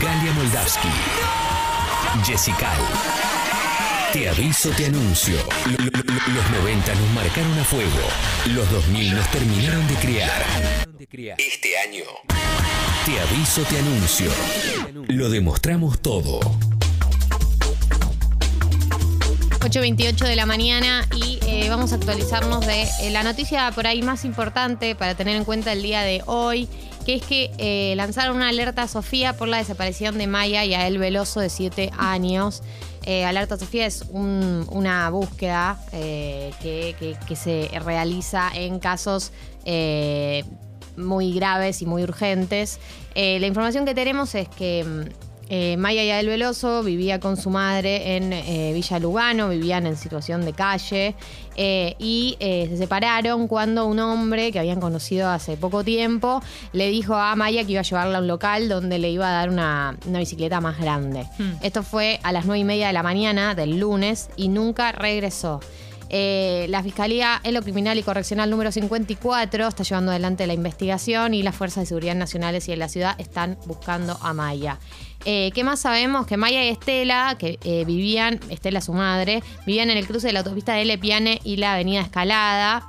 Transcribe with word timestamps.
Galia 0.00 0.32
Moldavsky. 0.32 0.88
Jessica. 2.24 2.70
Te 4.10 4.26
aviso, 4.30 4.70
te 4.70 4.86
anuncio. 4.86 5.36
Los 5.66 6.50
90 6.62 6.94
nos 6.94 7.10
marcaron 7.10 7.58
a 7.58 7.64
fuego. 7.64 8.00
Los 8.54 8.70
2000 8.70 9.14
nos 9.14 9.30
terminaron 9.30 9.86
de 9.86 9.94
criar. 9.96 10.42
Este 11.36 11.76
año. 11.76 12.04
Te 13.04 13.20
aviso, 13.20 13.64
te 13.64 13.78
anuncio. 13.78 14.30
Lo 15.08 15.28
demostramos 15.28 16.00
todo. 16.00 16.40
8.28 19.60 20.26
de 20.26 20.36
la 20.36 20.46
mañana 20.46 21.06
y 21.14 21.38
eh, 21.46 21.68
vamos 21.68 21.92
a 21.92 21.96
actualizarnos 21.96 22.66
de 22.66 22.88
eh, 23.02 23.10
la 23.10 23.22
noticia 23.22 23.70
por 23.72 23.86
ahí 23.86 24.00
más 24.00 24.24
importante 24.24 24.94
para 24.94 25.14
tener 25.14 25.36
en 25.36 25.44
cuenta 25.44 25.72
el 25.72 25.82
día 25.82 26.00
de 26.00 26.22
hoy, 26.24 26.66
es 27.14 27.22
que 27.22 27.50
eh, 27.58 27.94
lanzaron 27.96 28.36
una 28.36 28.48
alerta 28.48 28.82
a 28.82 28.88
Sofía 28.88 29.36
por 29.36 29.48
la 29.48 29.58
desaparición 29.58 30.18
de 30.18 30.26
Maya 30.26 30.64
y 30.64 30.74
a 30.74 30.86
El 30.86 30.98
Veloso 30.98 31.40
de 31.40 31.48
7 31.50 31.90
años. 31.96 32.62
Eh, 33.04 33.24
alerta 33.24 33.56
Sofía 33.56 33.86
es 33.86 34.04
un- 34.10 34.66
una 34.70 35.08
búsqueda 35.10 35.80
eh, 35.92 36.52
que, 36.62 37.16
se 37.36 37.70
realiza 37.80 38.50
en 38.54 38.78
casos 38.78 39.32
eh, 39.64 40.44
muy 40.96 41.32
graves 41.32 41.80
y 41.82 41.86
muy 41.86 42.02
urgentes. 42.02 42.78
La 43.14 43.46
información 43.46 43.84
que 43.86 43.94
tenemos 43.94 44.34
es 44.34 44.48
que 44.48 44.84
mm, 44.84 45.29
eh, 45.52 45.76
Maya 45.76 46.04
Yael 46.04 46.28
Veloso 46.28 46.84
vivía 46.84 47.18
con 47.18 47.36
su 47.36 47.50
madre 47.50 48.16
en 48.16 48.32
eh, 48.32 48.70
Villa 48.72 49.00
Lugano, 49.00 49.48
vivían 49.48 49.84
en 49.84 49.96
situación 49.96 50.44
de 50.44 50.52
calle 50.52 51.16
eh, 51.56 51.96
y 51.98 52.36
se 52.38 52.76
separaron 52.76 53.48
cuando 53.48 53.86
un 53.86 53.98
hombre 53.98 54.52
que 54.52 54.60
habían 54.60 54.80
conocido 54.80 55.28
hace 55.28 55.56
poco 55.56 55.82
tiempo 55.82 56.40
le 56.72 56.88
dijo 56.88 57.16
a 57.16 57.34
Maya 57.34 57.64
que 57.64 57.72
iba 57.72 57.80
a 57.80 57.84
llevarla 57.84 58.18
a 58.18 58.20
un 58.20 58.28
local 58.28 58.68
donde 58.68 59.00
le 59.00 59.10
iba 59.10 59.28
a 59.28 59.32
dar 59.32 59.50
una, 59.50 59.96
una 60.06 60.20
bicicleta 60.20 60.60
más 60.60 60.78
grande. 60.78 61.26
Esto 61.62 61.82
fue 61.82 62.20
a 62.22 62.30
las 62.30 62.46
9 62.46 62.60
y 62.60 62.64
media 62.64 62.86
de 62.86 62.92
la 62.92 63.02
mañana 63.02 63.56
del 63.56 63.80
lunes 63.80 64.30
y 64.36 64.48
nunca 64.48 64.92
regresó. 64.92 65.60
Eh, 66.12 66.66
la 66.68 66.82
Fiscalía 66.82 67.40
en 67.44 67.54
lo 67.54 67.62
Criminal 67.62 67.96
y 67.96 68.02
Correccional 68.02 68.50
número 68.50 68.72
54 68.72 69.68
está 69.68 69.84
llevando 69.84 70.10
adelante 70.10 70.46
la 70.48 70.54
investigación 70.54 71.34
y 71.34 71.42
las 71.44 71.54
Fuerzas 71.54 71.84
de 71.84 71.86
Seguridad 71.86 72.16
Nacionales 72.16 72.68
y 72.68 72.72
en 72.72 72.80
la 72.80 72.88
ciudad 72.88 73.14
están 73.18 73.56
buscando 73.66 74.18
a 74.20 74.34
Maya. 74.34 74.78
Eh, 75.24 75.52
¿Qué 75.54 75.62
más 75.62 75.80
sabemos? 75.80 76.26
Que 76.26 76.36
Maya 76.36 76.64
y 76.64 76.68
Estela, 76.68 77.36
que 77.38 77.58
eh, 77.62 77.84
vivían, 77.84 78.40
Estela 78.48 78.80
su 78.80 78.92
madre, 78.92 79.42
vivían 79.66 79.90
en 79.90 79.98
el 79.98 80.06
cruce 80.06 80.26
de 80.26 80.32
la 80.32 80.40
autopista 80.40 80.72
de 80.74 80.84
Lepiane 80.84 81.40
y 81.44 81.56
la 81.56 81.74
avenida 81.74 82.00
Escalada. 82.00 82.88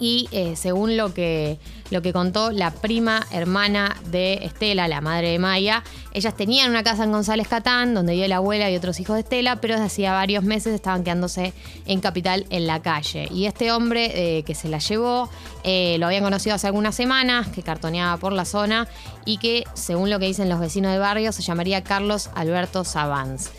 Y 0.00 0.28
eh, 0.32 0.56
según 0.56 0.96
lo 0.96 1.14
que, 1.14 1.58
lo 1.90 2.02
que 2.02 2.12
contó 2.12 2.50
la 2.50 2.72
prima 2.72 3.24
hermana 3.30 3.96
de 4.10 4.34
Estela, 4.42 4.88
la 4.88 5.00
madre 5.00 5.30
de 5.30 5.38
Maya, 5.38 5.84
ellas 6.12 6.36
tenían 6.36 6.70
una 6.70 6.82
casa 6.82 7.04
en 7.04 7.12
González 7.12 7.48
Catán, 7.48 7.94
donde 7.94 8.12
vivía 8.12 8.28
la 8.28 8.36
abuela 8.36 8.70
y 8.70 8.76
otros 8.76 8.98
hijos 9.00 9.14
de 9.14 9.20
Estela, 9.20 9.60
pero 9.60 9.74
desde 9.74 9.86
hacía 9.86 10.12
varios 10.12 10.44
meses 10.44 10.74
estaban 10.74 11.04
quedándose 11.04 11.52
en 11.86 12.00
Capital, 12.00 12.46
en 12.50 12.66
la 12.66 12.82
calle. 12.82 13.28
Y 13.30 13.46
este 13.46 13.72
hombre 13.72 14.38
eh, 14.38 14.42
que 14.42 14.54
se 14.54 14.68
la 14.68 14.78
llevó, 14.78 15.30
eh, 15.62 15.96
lo 15.98 16.06
habían 16.06 16.24
conocido 16.24 16.56
hace 16.56 16.66
algunas 16.66 16.94
semanas, 16.94 17.48
que 17.48 17.62
cartoneaba 17.62 18.16
por 18.16 18.32
la 18.32 18.44
zona 18.44 18.88
y 19.24 19.38
que, 19.38 19.64
según 19.74 20.10
lo 20.10 20.18
que 20.18 20.26
dicen 20.26 20.48
los 20.48 20.60
vecinos 20.60 20.92
del 20.92 21.00
barrio, 21.00 21.32
se 21.32 21.42
llamaría 21.42 21.82
Carlos 21.84 22.30
Alberto 22.34 22.84
Savans. 22.84 23.50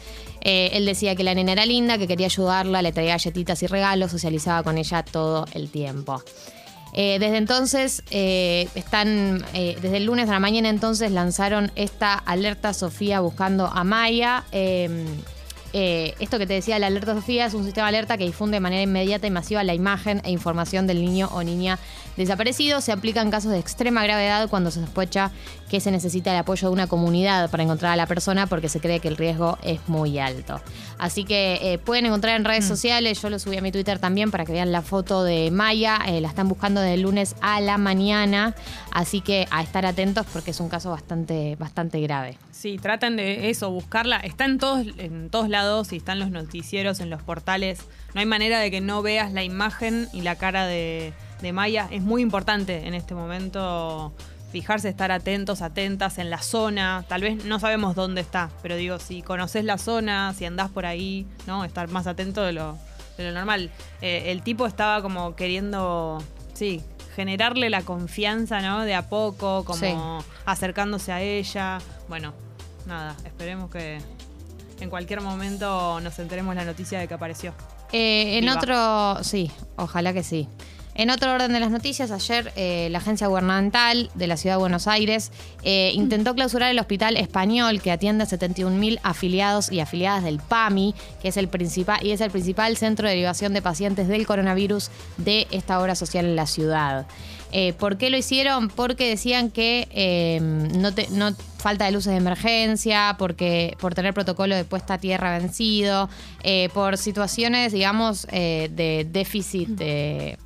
Eh, 0.48 0.70
él 0.74 0.86
decía 0.86 1.16
que 1.16 1.24
la 1.24 1.34
nena 1.34 1.54
era 1.54 1.66
linda, 1.66 1.98
que 1.98 2.08
quería 2.08 2.28
ayudarla, 2.28 2.84
le 2.84 2.92
traía 2.92 3.14
galletitas 3.14 3.64
y 3.64 3.68
regalos, 3.68 4.12
socializaba 4.12 4.62
con 4.62 4.78
ella 4.78 5.04
todo 5.04 5.48
el 5.54 5.72
tiempo. 5.72 6.24
Eh, 6.94 7.18
desde 7.20 7.38
entonces, 7.38 8.04
eh, 8.12 8.70
están, 8.76 9.44
desde 9.54 9.98
el 9.98 10.06
lunes 10.06 10.30
a 10.30 10.34
la 10.34 10.40
mañana 10.40 10.70
entonces 10.70 11.12
lanzaron 11.12 11.72
esta 11.76 12.14
alerta 12.14 12.74
Sofía 12.74 13.22
buscando 13.22 13.66
a 13.66 13.84
Maya. 13.84 14.46
Eh, 15.78 16.16
esto 16.22 16.40
que 16.40 16.48
te 16.48 16.54
decía, 16.54 16.80
la 16.80 16.88
alerta 16.88 17.14
Sofía 17.14 17.48
es 17.48 17.54
un 17.54 17.66
sistema 17.66 17.88
de 17.88 17.98
alerta 17.98 18.18
que 18.18 18.24
difunde 18.24 18.56
de 18.56 18.62
manera 18.62 18.82
inmediata 18.82 19.28
y 19.28 19.30
masiva 19.30 19.62
la 19.66 19.74
imagen 19.74 20.22
e 20.24 20.32
información 20.32 20.88
del 20.88 21.02
niño 21.02 21.28
o 21.34 21.44
niña 21.44 21.80
desaparecido. 22.16 22.80
Se 22.80 22.94
aplica 22.94 23.22
en 23.22 23.30
casos 23.30 23.52
de 23.52 23.60
extrema 23.60 24.02
gravedad 24.02 24.48
cuando 24.48 24.72
se 24.72 24.80
sospecha 24.80 25.32
que 25.70 25.82
se 25.82 25.92
necesita 25.92 26.32
el 26.32 26.38
apoyo 26.38 26.70
de 26.70 26.74
una 26.74 26.88
comunidad 26.88 27.50
para 27.50 27.64
encontrar 27.64 27.92
a 27.92 27.98
la 27.98 28.08
persona 28.08 28.48
porque 28.48 28.70
se 28.70 28.80
cree 28.80 29.02
que 29.02 29.10
el 29.10 29.18
riesgo 29.18 29.58
es 29.64 29.82
muy 29.90 30.18
alto. 30.18 30.62
Así 30.98 31.26
que 31.26 31.60
eh, 31.62 31.78
pueden 31.78 32.06
encontrar 32.06 32.38
en 32.38 32.46
redes 32.46 32.64
sociales, 32.64 33.22
yo 33.22 33.30
lo 33.30 33.38
subí 33.38 33.58
a 33.58 33.62
mi 33.62 33.74
Twitter 33.74 34.00
también 34.00 34.32
para 34.32 34.46
que 34.46 34.54
vean 34.54 34.72
la 34.72 34.82
foto 34.82 35.26
de 35.26 35.52
Maya, 35.52 36.00
eh, 36.08 36.22
la 36.22 36.30
están 36.30 36.48
buscando 36.48 36.80
desde 36.80 36.94
el 36.94 37.02
lunes 37.02 37.36
a 37.42 37.60
la 37.60 37.78
mañana, 37.78 38.56
así 38.94 39.20
que 39.20 39.46
a 39.52 39.62
estar 39.62 39.86
atentos 39.86 40.26
porque 40.32 40.52
es 40.52 40.60
un 40.62 40.70
caso 40.70 40.92
bastante, 40.92 41.58
bastante 41.58 42.00
grave. 42.00 42.38
Sí, 42.52 42.78
traten 42.78 43.18
de 43.18 43.50
eso, 43.50 43.70
buscarla. 43.72 44.20
Está 44.20 44.46
en 44.46 44.58
todos, 44.58 44.88
en 44.98 45.30
todos 45.30 45.50
lados 45.50 45.65
y 45.92 45.98
están 45.98 46.20
los 46.20 46.30
noticieros, 46.32 47.00
en 47.00 47.10
los 47.10 47.22
portales. 47.22 47.80
No 48.14 48.20
hay 48.20 48.26
manera 48.26 48.60
de 48.60 48.72
que 48.72 48.82
no 48.82 49.02
veas 49.02 49.32
la 49.34 49.44
imagen 49.44 50.08
y 50.14 50.22
la 50.22 50.36
cara 50.36 50.66
de, 50.66 51.14
de 51.42 51.54
Maya. 51.54 51.88
Es 51.92 52.02
muy 52.02 52.22
importante 52.22 52.88
en 52.88 52.94
este 52.94 53.14
momento 53.16 54.14
fijarse, 54.52 54.88
estar 54.90 55.12
atentos, 55.12 55.62
atentas 55.62 56.18
en 56.18 56.30
la 56.30 56.42
zona. 56.42 57.04
Tal 57.10 57.22
vez 57.22 57.44
no 57.46 57.60
sabemos 57.60 57.96
dónde 57.96 58.22
está, 58.22 58.50
pero 58.62 58.76
digo, 58.78 59.00
si 59.00 59.22
conoces 59.22 59.66
la 59.66 59.78
zona, 59.78 60.34
si 60.34 60.46
andás 60.46 60.70
por 60.70 60.86
ahí, 60.86 61.26
¿no? 61.48 61.66
Estar 61.66 61.90
más 61.90 62.08
atento 62.08 62.42
de 62.44 62.54
lo, 62.54 62.78
de 63.18 63.26
lo 63.26 63.32
normal. 63.34 63.70
Eh, 64.02 64.26
el 64.28 64.44
tipo 64.44 64.66
estaba 64.66 65.02
como 65.02 65.36
queriendo, 65.36 66.24
sí, 66.54 66.82
generarle 67.18 67.70
la 67.70 67.82
confianza, 67.82 68.62
¿no? 68.62 68.82
De 68.86 68.94
a 68.96 69.10
poco, 69.10 69.66
como 69.66 69.80
Sí. 70.22 70.28
acercándose 70.46 71.12
a 71.12 71.22
ella. 71.22 71.80
Bueno, 72.08 72.34
nada, 72.86 73.16
esperemos 73.26 73.70
que 73.70 74.00
en 74.80 74.90
cualquier 74.90 75.22
momento 75.22 76.00
nos 76.02 76.18
enteremos 76.20 76.56
la 76.56 76.66
noticia 76.66 77.00
de 77.00 77.08
que 77.08 77.14
apareció. 77.14 77.54
Eh, 77.92 78.38
en 78.38 78.46
Viva. 78.46 78.56
otro, 78.58 79.24
sí, 79.24 79.52
ojalá 79.78 80.14
que 80.14 80.24
sí. 80.24 80.48
En 80.98 81.10
otro 81.10 81.34
orden 81.34 81.52
de 81.52 81.60
las 81.60 81.72
noticias, 81.72 82.10
ayer 82.10 82.54
eh, 82.56 82.88
la 82.90 83.00
agencia 83.00 83.28
gubernamental 83.28 84.10
de 84.14 84.28
la 84.28 84.38
ciudad 84.38 84.56
de 84.56 84.60
Buenos 84.62 84.88
Aires 84.88 85.34
eh, 85.64 85.92
intentó 85.94 86.34
clausurar 86.36 86.72
el 86.72 86.80
hospital 86.80 87.18
español 87.18 87.82
que 87.82 87.92
atiende 87.92 88.24
a 88.24 88.28
71.000 88.28 89.02
afiliados 89.04 89.70
y 89.74 89.82
afiliadas 89.82 90.24
del 90.24 90.40
PAMI, 90.40 90.96
que 91.22 91.28
es 91.28 91.36
el 91.36 91.50
principal 91.50 92.00
y 92.02 92.12
es 92.12 92.22
el 92.22 92.32
principal 92.32 92.78
centro 92.78 93.08
de 93.10 93.14
derivación 93.16 93.54
de 93.54 93.62
pacientes 93.62 94.08
del 94.08 94.26
coronavirus 94.26 94.90
de 95.18 95.48
esta 95.52 95.82
obra 95.82 95.96
social 95.96 96.24
en 96.28 96.38
la 96.38 96.48
ciudad. 96.48 97.06
Eh, 97.52 97.74
¿Por 97.74 97.98
qué 97.98 98.10
lo 98.10 98.16
hicieron? 98.16 98.70
Porque 98.70 99.10
decían 99.10 99.52
que 99.52 100.40
no, 100.80 100.94
te- 100.94 101.10
no 101.12 101.36
falta 101.66 101.86
de 101.86 101.92
luces 101.94 102.12
de 102.12 102.18
emergencia, 102.18 103.16
porque 103.18 103.76
por 103.80 103.96
tener 103.96 104.14
protocolo 104.14 104.56
de 104.56 104.66
puesta 104.66 104.94
a 104.94 104.98
tierra 105.00 105.40
vencido, 105.40 106.10
eh, 106.44 106.70
por 106.76 106.96
situaciones, 106.96 107.74
digamos, 107.74 108.28
eh, 108.32 108.70
de 108.72 109.08
déficit 109.10 109.70
de, 109.70 110.38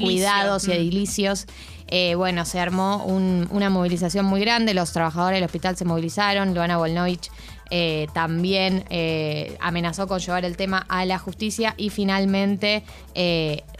cuidados 0.00 0.68
y 0.68 0.70
Mm. 0.70 1.48
Eh, 1.88 2.14
bueno, 2.14 2.44
se 2.44 2.58
armó 2.60 3.04
un- 3.04 3.46
una 3.50 3.70
movilización 3.70 4.24
muy 4.24 4.40
grande, 4.40 4.72
los 4.74 4.92
trabajadores 4.92 5.36
del 5.36 5.44
hospital 5.44 5.76
se 5.76 5.84
movilizaron, 5.84 6.54
Luana 6.54 6.78
Volnovich 6.78 7.30
eh, 7.70 8.06
también 8.14 8.84
eh, 8.90 9.56
amenazó 9.60 10.06
con 10.06 10.18
llevar 10.20 10.44
el 10.44 10.56
tema 10.56 10.84
a 10.88 11.04
la 11.04 11.18
justicia 11.18 11.74
y 11.76 11.90
finalmente 11.90 12.84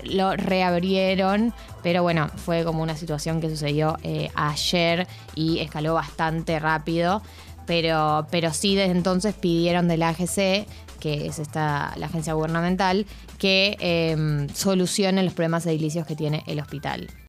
lo 0.04 0.36
reabrieron, 0.36 1.52
pero 1.82 2.02
bueno, 2.02 2.28
fue 2.36 2.64
como 2.64 2.82
una 2.82 2.96
situación 2.96 3.40
que 3.40 3.48
sucedió 3.50 3.96
ayer 4.34 5.06
y 5.34 5.58
escaló 5.60 5.94
bastante 5.94 6.58
rápido, 6.58 7.22
pero, 7.66 8.26
pero 8.30 8.52
sí 8.52 8.74
desde 8.74 8.92
entonces 8.92 9.34
pidieron 9.34 9.88
de 9.88 9.96
la 9.96 10.10
AGC 10.10 10.66
que 11.00 11.26
es 11.26 11.38
esta, 11.38 11.92
la 11.96 12.06
agencia 12.06 12.32
gubernamental, 12.32 13.04
que 13.38 13.76
eh, 13.78 14.46
solucione 14.54 15.22
los 15.22 15.34
problemas 15.34 15.66
edilicios 15.66 16.06
que 16.06 16.16
tiene 16.16 16.42
el 16.46 16.58
hospital. 16.60 17.08